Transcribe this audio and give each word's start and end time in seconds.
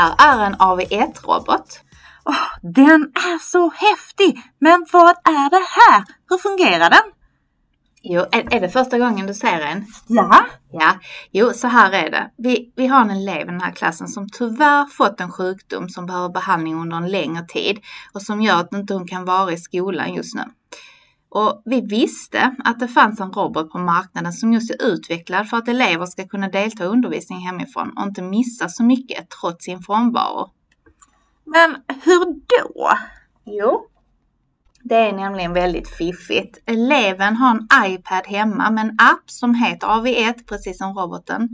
här 0.00 0.14
är 0.18 0.46
en 0.46 0.54
AV1-robot. 0.54 1.80
Åh, 2.24 2.46
den 2.62 3.02
är 3.02 3.38
så 3.38 3.70
häftig! 3.70 4.42
Men 4.58 4.86
vad 4.92 5.10
är 5.10 5.50
det 5.50 5.66
här? 5.76 6.04
Hur 6.28 6.38
fungerar 6.38 6.90
den? 6.90 7.12
Jo, 8.02 8.20
är, 8.32 8.54
är 8.54 8.60
det 8.60 8.68
första 8.68 8.98
gången 8.98 9.26
du 9.26 9.34
ser 9.34 9.60
en? 9.60 9.86
Ja. 10.06 10.44
Ja, 10.72 10.94
jo 11.30 11.50
så 11.54 11.66
här 11.66 11.92
är 11.92 12.10
det. 12.10 12.30
Vi, 12.36 12.72
vi 12.76 12.86
har 12.86 13.00
en 13.00 13.10
elev 13.10 13.42
i 13.42 13.50
den 13.50 13.60
här 13.60 13.72
klassen 13.72 14.08
som 14.08 14.28
tyvärr 14.28 14.86
fått 14.86 15.20
en 15.20 15.32
sjukdom 15.32 15.88
som 15.88 16.06
behöver 16.06 16.28
behandling 16.28 16.80
under 16.80 16.96
en 16.96 17.10
längre 17.10 17.46
tid 17.46 17.78
och 18.12 18.22
som 18.22 18.42
gör 18.42 18.60
att 18.60 18.72
inte 18.72 18.94
hon 18.94 19.08
kan 19.08 19.24
vara 19.24 19.52
i 19.52 19.56
skolan 19.56 20.14
just 20.14 20.34
nu. 20.34 20.42
Och 21.30 21.62
vi 21.64 21.80
visste 21.80 22.56
att 22.64 22.80
det 22.80 22.88
fanns 22.88 23.20
en 23.20 23.32
robot 23.32 23.70
på 23.70 23.78
marknaden 23.78 24.32
som 24.32 24.52
just 24.52 24.70
är 24.70 24.86
utvecklad 24.86 25.48
för 25.48 25.56
att 25.56 25.68
elever 25.68 26.06
ska 26.06 26.28
kunna 26.28 26.48
delta 26.48 26.84
i 26.84 26.86
undervisning 26.86 27.38
hemifrån 27.38 27.92
och 27.96 28.02
inte 28.02 28.22
missa 28.22 28.68
så 28.68 28.84
mycket 28.84 29.30
trots 29.40 29.64
sin 29.64 29.80
frånvaro. 29.80 30.50
Men 31.44 31.76
hur 32.04 32.24
då? 32.24 32.90
Jo, 33.44 33.86
det 34.82 34.96
är 34.96 35.12
nämligen 35.12 35.52
väldigt 35.52 35.88
fiffigt. 35.88 36.58
Eleven 36.66 37.36
har 37.36 37.50
en 37.50 37.92
iPad 37.92 38.26
hemma 38.26 38.70
med 38.70 38.84
en 38.84 38.96
app 38.98 39.30
som 39.30 39.54
heter 39.54 39.86
AV1, 39.86 40.46
precis 40.46 40.78
som 40.78 40.94
roboten. 40.98 41.48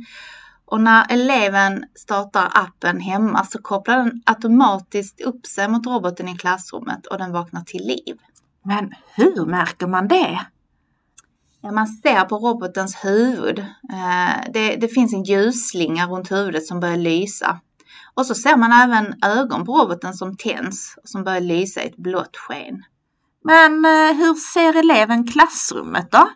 Och 0.64 0.80
när 0.80 1.12
eleven 1.12 1.84
startar 1.94 2.50
appen 2.54 3.00
hemma 3.00 3.44
så 3.44 3.62
kopplar 3.62 3.96
den 3.96 4.22
automatiskt 4.26 5.20
upp 5.20 5.46
sig 5.46 5.68
mot 5.68 5.86
roboten 5.86 6.28
i 6.28 6.36
klassrummet 6.36 7.06
och 7.06 7.18
den 7.18 7.32
vaknar 7.32 7.62
till 7.62 7.86
liv. 7.86 8.16
Men 8.66 8.94
hur 9.14 9.46
märker 9.46 9.86
man 9.86 10.08
det? 10.08 10.46
Ja, 11.60 11.72
man 11.72 11.86
ser 11.86 12.24
på 12.24 12.36
robotens 12.36 13.04
huvud. 13.04 13.58
Eh, 13.92 14.52
det, 14.52 14.76
det 14.76 14.88
finns 14.88 15.12
en 15.12 15.22
ljusslinga 15.22 16.06
runt 16.06 16.32
huvudet 16.32 16.66
som 16.66 16.80
börjar 16.80 16.96
lysa. 16.96 17.60
Och 18.14 18.26
så 18.26 18.34
ser 18.34 18.56
man 18.56 18.72
även 18.72 19.14
ögon 19.24 19.64
på 19.66 19.72
roboten 19.72 20.14
som 20.14 20.36
tänds 20.36 20.96
och 21.02 21.08
som 21.08 21.24
börjar 21.24 21.40
lysa 21.40 21.82
i 21.82 21.86
ett 21.86 21.96
blått 21.96 22.36
sken. 22.36 22.84
Men 23.44 23.84
eh, 23.84 24.16
hur 24.16 24.34
ser 24.34 24.78
eleven 24.78 25.26
klassrummet 25.26 26.10
då? 26.10 26.28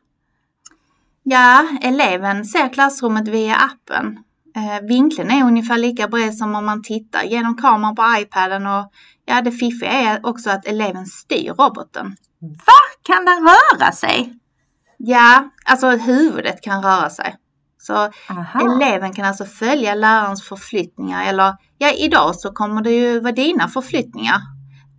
Ja, 1.22 1.68
eleven 1.82 2.44
ser 2.44 2.68
klassrummet 2.68 3.28
via 3.28 3.56
appen. 3.56 4.24
Eh, 4.60 4.80
vinkeln 4.88 5.30
är 5.30 5.44
ungefär 5.44 5.78
lika 5.78 6.08
bred 6.08 6.34
som 6.34 6.54
om 6.54 6.66
man 6.66 6.82
tittar 6.82 7.22
genom 7.22 7.56
kameran 7.56 7.94
på 7.94 8.02
iPaden 8.18 8.66
och 8.66 8.92
ja, 9.24 9.42
det 9.42 9.52
fiffiga 9.52 9.90
är 9.90 10.26
också 10.26 10.50
att 10.50 10.66
eleven 10.66 11.06
styr 11.06 11.52
roboten. 11.52 12.16
Va? 12.40 12.80
Kan 13.02 13.24
den 13.24 13.48
röra 13.48 13.92
sig? 13.92 14.34
Ja, 14.96 15.50
alltså 15.64 15.88
huvudet 15.88 16.62
kan 16.62 16.82
röra 16.82 17.10
sig. 17.10 17.36
Så 17.78 17.94
Aha. 18.30 18.74
eleven 18.74 19.12
kan 19.12 19.24
alltså 19.24 19.44
följa 19.44 19.94
lärarens 19.94 20.42
förflyttningar 20.42 21.24
eller 21.24 21.56
ja, 21.78 21.92
idag 21.92 22.36
så 22.36 22.52
kommer 22.52 22.82
det 22.82 22.90
ju 22.90 23.20
vara 23.20 23.32
dina 23.32 23.68
förflyttningar. 23.68 24.40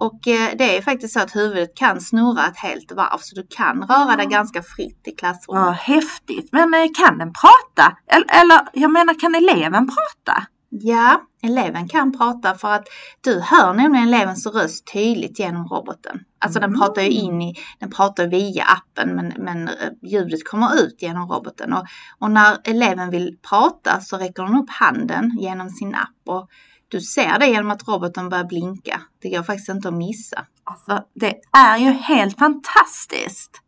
Och 0.01 0.27
eh, 0.27 0.49
det 0.57 0.77
är 0.77 0.81
faktiskt 0.81 1.13
så 1.13 1.19
att 1.19 1.35
huvudet 1.35 1.75
kan 1.75 2.01
snurra 2.01 2.47
ett 2.47 2.57
helt 2.57 2.91
varv 2.91 3.17
så 3.17 3.35
du 3.35 3.47
kan 3.49 3.83
röra 3.83 4.15
dig 4.15 4.25
ganska 4.25 4.63
fritt 4.63 5.07
i 5.07 5.11
klassrummet. 5.11 5.65
Vad 5.65 5.73
häftigt. 5.73 6.49
Men 6.51 6.73
eh, 6.73 6.87
kan 6.97 7.17
den 7.17 7.33
prata? 7.33 7.97
Eller, 8.07 8.41
eller 8.41 8.61
jag 8.73 8.91
menar, 8.91 9.19
kan 9.19 9.35
eleven 9.35 9.87
prata? 9.87 10.47
Ja, 10.69 11.21
eleven 11.43 11.87
kan 11.87 12.17
prata 12.17 12.55
för 12.55 12.71
att 12.71 12.87
du 13.21 13.39
hör 13.39 13.73
nämligen 13.73 14.07
elevens 14.07 14.47
röst 14.47 14.93
tydligt 14.93 15.39
genom 15.39 15.67
roboten. 15.67 16.19
Alltså 16.39 16.59
den 16.59 16.79
pratar 16.79 17.01
ju 17.01 17.09
in 17.09 17.41
i, 17.41 17.55
den 17.79 17.91
pratar 17.91 18.27
via 18.27 18.63
appen 18.63 19.15
men, 19.15 19.33
men 19.37 19.67
eh, 19.67 19.73
ljudet 20.01 20.47
kommer 20.47 20.83
ut 20.83 21.01
genom 21.01 21.29
roboten. 21.29 21.73
Och, 21.73 21.85
och 22.19 22.31
när 22.31 22.57
eleven 22.63 23.09
vill 23.09 23.37
prata 23.49 24.01
så 24.01 24.17
räcker 24.17 24.43
den 24.43 24.55
upp 24.55 24.69
handen 24.69 25.37
genom 25.39 25.69
sin 25.69 25.95
app 25.95 26.27
och 26.27 26.49
du 26.91 27.01
ser 27.01 27.39
det 27.39 27.47
genom 27.47 27.71
att 27.71 27.87
roboten 27.87 28.29
börjar 28.29 28.43
blinka. 28.43 29.01
Det 29.21 29.29
går 29.29 29.43
faktiskt 29.43 29.69
inte 29.69 29.87
att 29.87 29.93
missa. 29.93 30.45
Alltså, 30.63 31.03
det 31.13 31.35
är 31.51 31.77
ju 31.77 31.91
helt 31.91 32.39
fantastiskt. 32.39 33.61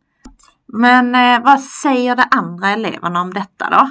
Men 0.66 1.14
eh, 1.14 1.44
vad 1.44 1.60
säger 1.60 2.16
de 2.16 2.24
andra 2.30 2.68
eleverna 2.68 3.20
om 3.20 3.34
detta 3.34 3.70
då? 3.70 3.90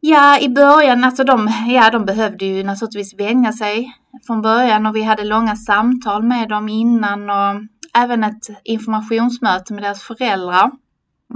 Ja, 0.00 0.38
i 0.40 0.48
början, 0.48 1.04
alltså 1.04 1.24
de, 1.24 1.52
ja, 1.68 1.90
de 1.90 2.04
behövde 2.04 2.44
ju 2.44 2.62
naturligtvis 2.62 3.14
vänja 3.18 3.52
sig 3.52 3.92
från 4.26 4.42
början 4.42 4.86
och 4.86 4.96
vi 4.96 5.02
hade 5.02 5.24
långa 5.24 5.56
samtal 5.56 6.22
med 6.22 6.48
dem 6.48 6.68
innan 6.68 7.30
och 7.30 7.62
även 7.94 8.24
ett 8.24 8.46
informationsmöte 8.64 9.72
med 9.74 9.82
deras 9.82 10.02
föräldrar. 10.02 10.70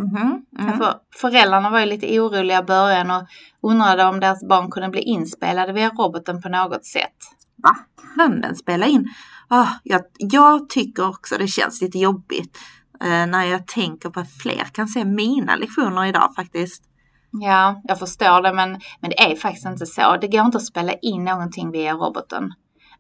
Mm. 0.01 0.79
För 0.79 0.95
föräldrarna 1.17 1.71
var 1.71 1.81
ju 1.81 1.87
lite 1.87 2.21
oroliga 2.21 2.61
i 2.61 2.63
början 2.63 3.11
och 3.11 3.23
undrade 3.63 4.05
om 4.05 4.21
deras 4.21 4.49
barn 4.49 4.71
kunde 4.71 4.89
bli 4.89 5.01
inspelade 5.01 5.73
via 5.73 5.89
roboten 5.89 6.43
på 6.43 6.49
något 6.49 6.85
sätt. 6.85 7.17
Va? 7.63 7.77
Kan 8.17 8.41
den 8.41 8.57
spela 8.57 8.87
in? 8.87 9.09
Ah, 9.49 9.69
jag, 9.83 10.01
jag 10.19 10.69
tycker 10.69 11.09
också 11.09 11.39
det 11.39 11.49
känns 11.49 11.81
lite 11.83 11.99
jobbigt 11.99 12.59
eh, 13.01 13.27
när 13.27 13.45
jag 13.45 13.67
tänker 13.67 14.11
på 14.11 14.21
att 14.21 14.33
fler 14.33 14.65
kan 14.73 14.89
se 14.89 15.05
mina 15.05 15.57
lektioner 15.57 16.05
idag 16.05 16.33
faktiskt. 16.37 16.85
Ja, 17.33 17.81
jag 17.85 17.99
förstår 17.99 18.43
det 18.43 18.53
men, 18.53 18.81
men 19.01 19.11
det 19.11 19.21
är 19.21 19.37
faktiskt 19.37 19.67
inte 19.67 19.87
så. 19.87 20.17
Det 20.17 20.29
går 20.29 20.41
inte 20.41 20.59
att 20.59 20.67
spela 20.67 20.93
in 20.93 21.25
någonting 21.25 21.71
via 21.71 21.95
roboten. 21.95 22.53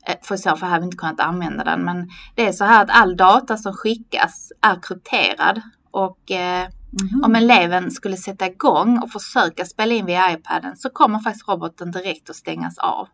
Eh, 0.08 0.14
För 0.22 0.34
i 0.34 0.38
så 0.38 0.56
fall 0.56 0.68
hade 0.68 0.80
vi 0.80 0.84
inte 0.84 0.96
kunnat 0.96 1.20
använda 1.20 1.64
den. 1.64 1.84
Men 1.84 2.10
det 2.34 2.48
är 2.48 2.52
så 2.52 2.64
här 2.64 2.82
att 2.82 2.90
all 2.90 3.16
data 3.16 3.56
som 3.56 3.72
skickas 3.72 4.52
är 4.60 4.82
krypterad. 4.82 5.62
Och 5.90 6.30
eh, 6.30 6.68
Mhm. 6.92 7.24
om 7.24 7.34
eleven 7.34 7.90
skulle 7.90 8.16
sätta 8.16 8.46
igång 8.46 8.98
och 8.98 9.10
försöka 9.10 9.64
spela 9.64 9.94
in 9.94 10.06
via 10.06 10.32
iPaden 10.32 10.76
så 10.76 10.90
kommer 10.90 11.18
faktiskt 11.18 11.48
roboten 11.48 11.90
direkt 11.90 12.30
att 12.30 12.36
stängas 12.36 12.78
av. 12.78 13.08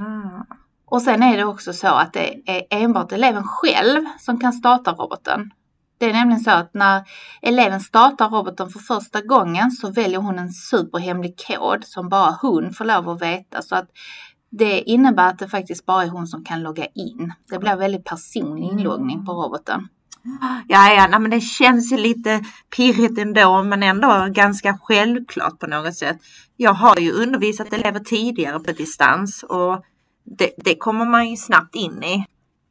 Ah. 0.00 0.44
Och 0.86 1.02
sen 1.02 1.22
är 1.22 1.36
det 1.36 1.44
också 1.44 1.72
så 1.72 1.88
att 1.88 2.12
det 2.12 2.42
är 2.46 2.66
enbart 2.70 3.12
eleven 3.12 3.44
själv 3.44 4.04
som 4.20 4.40
kan 4.40 4.52
starta 4.52 4.92
roboten. 4.92 5.50
Det 5.98 6.06
är 6.06 6.12
nämligen 6.12 6.40
så 6.40 6.50
att 6.50 6.74
när 6.74 7.02
eleven 7.42 7.80
startar 7.80 8.28
roboten 8.28 8.70
för 8.70 8.78
första 8.78 9.20
gången 9.20 9.70
så 9.70 9.90
väljer 9.90 10.18
hon 10.18 10.38
en 10.38 10.50
superhemlig 10.50 11.34
kod 11.46 11.84
som 11.84 12.08
bara 12.08 12.38
hon 12.42 12.72
får 12.72 12.84
lov 12.84 13.08
att 13.08 13.22
veta. 13.22 13.62
Så 13.62 13.76
att 13.76 13.88
det 14.50 14.80
innebär 14.80 15.28
att 15.28 15.38
det 15.38 15.48
faktiskt 15.48 15.86
bara 15.86 16.02
är 16.02 16.08
hon 16.08 16.26
som 16.26 16.44
kan 16.44 16.62
logga 16.62 16.86
in. 16.86 17.32
Det 17.50 17.58
blir 17.58 17.76
väldigt 17.76 18.04
personlig 18.04 18.64
inloggning 18.64 19.26
på 19.26 19.32
roboten. 19.32 19.88
Ja, 20.68 20.92
ja, 20.92 21.06
nej, 21.10 21.20
men 21.20 21.30
det 21.30 21.40
känns 21.40 21.92
ju 21.92 21.96
lite 21.96 22.40
pirrigt 22.76 23.18
ändå, 23.18 23.62
men 23.62 23.82
ändå 23.82 24.26
ganska 24.30 24.78
självklart 24.82 25.58
på 25.58 25.66
något 25.66 25.94
sätt. 25.94 26.16
Jag 26.56 26.74
har 26.74 26.98
ju 26.98 27.12
undervisat 27.12 27.72
elever 27.72 28.00
tidigare 28.00 28.60
på 28.60 28.72
distans 28.72 29.42
och 29.42 29.84
det, 30.38 30.50
det 30.56 30.74
kommer 30.76 31.04
man 31.04 31.28
ju 31.30 31.36
snabbt 31.36 31.74
in 31.74 32.02
i. 32.02 32.24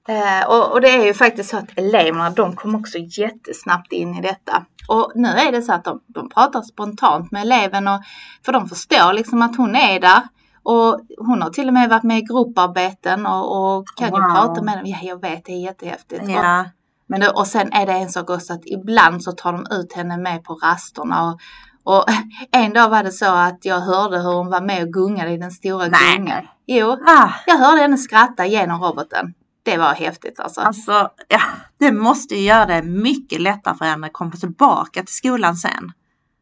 Eh, 0.07 0.49
och, 0.49 0.71
och 0.71 0.81
det 0.81 0.89
är 0.89 1.05
ju 1.05 1.13
faktiskt 1.13 1.49
så 1.49 1.57
att 1.57 1.77
eleverna 1.77 2.29
de 2.29 2.55
kom 2.55 2.75
också 2.75 2.97
jättesnabbt 2.97 3.91
in 3.91 4.15
i 4.15 4.21
detta. 4.21 4.65
Och 4.87 5.11
nu 5.15 5.27
är 5.27 5.51
det 5.51 5.61
så 5.61 5.73
att 5.73 5.83
de, 5.83 5.99
de 6.07 6.29
pratar 6.29 6.61
spontant 6.61 7.31
med 7.31 7.41
eleven 7.41 7.87
och 7.87 8.01
för 8.45 8.51
de 8.53 8.69
förstår 8.69 9.13
liksom 9.13 9.41
att 9.41 9.57
hon 9.57 9.75
är 9.75 9.99
där. 9.99 10.21
Och 10.63 11.01
hon 11.17 11.41
har 11.41 11.49
till 11.49 11.67
och 11.67 11.73
med 11.73 11.89
varit 11.89 12.03
med 12.03 12.17
i 12.17 12.21
grupparbeten 12.21 13.25
och, 13.25 13.75
och 13.77 13.87
kan 13.97 14.07
ju 14.07 14.11
Wow. 14.11 14.35
prata 14.35 14.61
med 14.61 14.77
dem. 14.77 14.85
Ja, 14.85 14.97
jag 15.01 15.21
vet, 15.21 15.45
det 15.45 15.51
är 15.51 15.59
jättehäftigt. 15.63 16.23
Och, 16.23 16.29
Ja, 16.29 16.65
men 17.07 17.19
det, 17.19 17.29
och 17.29 17.47
sen 17.47 17.73
är 17.73 17.85
det 17.85 17.91
en 17.91 18.09
sak 18.09 18.29
också 18.29 18.53
att 18.53 18.65
ibland 18.65 19.23
så 19.23 19.31
tar 19.31 19.53
de 19.53 19.65
ut 19.71 19.93
henne 19.93 20.17
med 20.17 20.43
på 20.43 20.53
rasterna. 20.53 21.23
Och, 21.23 21.39
och 21.83 22.05
en 22.51 22.73
dag 22.73 22.89
var 22.89 23.03
det 23.03 23.11
så 23.11 23.33
att 23.35 23.65
jag 23.65 23.79
hörde 23.79 24.17
hur 24.17 24.33
hon 24.33 24.49
var 24.49 24.61
med 24.61 24.83
och 24.83 24.93
gungade 24.93 25.31
i 25.31 25.37
den 25.37 25.51
stora 25.51 25.87
Nej. 25.87 26.17
gungan. 26.17 26.47
Jo, 26.67 26.97
ah, 27.07 27.29
jag 27.47 27.57
hörde 27.57 27.81
henne 27.81 27.97
skratta 27.97 28.45
genom 28.45 28.81
roboten. 28.81 29.33
Det 29.63 29.77
var 29.77 29.93
häftigt 29.93 30.39
alltså. 30.39 30.61
alltså, 30.61 31.09
ja, 31.27 31.41
det 31.79 31.91
måste 31.91 32.35
ju 32.35 32.41
göra 32.41 32.65
det 32.65 32.81
mycket 32.83 33.41
lättare 33.41 33.77
för 33.77 33.85
henne 33.85 34.07
att 34.07 34.13
komma 34.13 34.31
tillbaka 34.31 35.03
till 35.03 35.15
skolan 35.15 35.55
sen. 35.55 35.91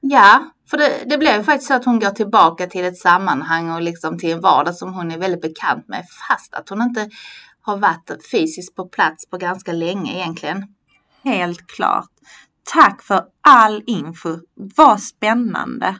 Ja, 0.02 0.52
för 0.70 0.78
det, 0.78 1.04
det 1.06 1.18
blir 1.18 1.38
ju 1.38 1.44
faktiskt 1.44 1.68
så 1.68 1.74
att 1.74 1.86
hon 1.86 2.00
går 2.00 2.10
tillbaka 2.10 2.68
till 2.68 2.86
ett 2.86 2.98
sammanhang 2.98 3.72
och 3.72 3.82
liksom 3.82 4.20
till 4.20 4.32
en 4.32 4.42
vardag 4.42 4.76
som 4.76 4.94
hon 4.94 5.12
är 5.12 5.18
väldigt 5.18 5.42
bekant 5.42 5.88
med 5.88 6.06
fast 6.28 6.54
att 6.54 6.70
hon 6.70 6.82
inte 6.82 7.10
har 7.62 7.78
varit 7.78 8.30
fysiskt 8.32 8.76
på 8.76 8.88
plats 8.88 9.30
på 9.30 9.38
ganska 9.38 9.74
länge 9.74 10.16
egentligen. 10.16 10.68
Helt 11.24 11.68
klart. 11.68 12.10
Tack 12.74 13.02
för 13.02 13.24
all 13.42 13.84
info. 13.86 14.38
Vad 14.76 15.02
spännande. 15.02 15.96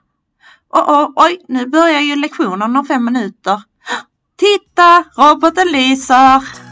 Oh, 0.70 0.90
oh, 0.90 1.10
oj, 1.16 1.46
nu 1.48 1.66
börjar 1.66 2.02
ju 2.02 2.16
lektionen 2.16 2.76
om 2.76 2.86
fem 2.86 3.06
minuter. 3.06 3.62
Titta, 4.38 5.04
roboten 5.18 5.68
lyser. 5.68 6.71